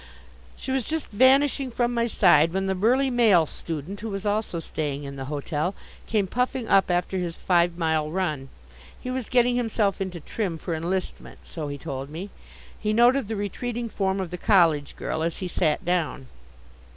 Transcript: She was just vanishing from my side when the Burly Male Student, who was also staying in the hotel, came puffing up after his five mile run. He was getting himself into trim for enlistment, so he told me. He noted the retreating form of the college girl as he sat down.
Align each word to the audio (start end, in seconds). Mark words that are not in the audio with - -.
She 0.57 0.71
was 0.71 0.85
just 0.85 1.09
vanishing 1.11 1.69
from 1.69 1.93
my 1.93 2.07
side 2.07 2.53
when 2.53 2.65
the 2.65 2.73
Burly 2.73 3.11
Male 3.11 3.45
Student, 3.45 3.99
who 3.99 4.09
was 4.09 4.25
also 4.25 4.59
staying 4.59 5.03
in 5.03 5.15
the 5.15 5.25
hotel, 5.25 5.75
came 6.07 6.25
puffing 6.25 6.67
up 6.67 6.89
after 6.89 7.19
his 7.19 7.37
five 7.37 7.77
mile 7.77 8.09
run. 8.09 8.49
He 8.99 9.11
was 9.11 9.29
getting 9.29 9.57
himself 9.57 10.01
into 10.01 10.19
trim 10.19 10.57
for 10.57 10.73
enlistment, 10.73 11.41
so 11.45 11.67
he 11.67 11.77
told 11.77 12.09
me. 12.09 12.31
He 12.79 12.93
noted 12.93 13.27
the 13.27 13.35
retreating 13.35 13.89
form 13.89 14.19
of 14.19 14.31
the 14.31 14.39
college 14.39 14.95
girl 14.95 15.21
as 15.21 15.37
he 15.37 15.47
sat 15.47 15.85
down. 15.85 16.25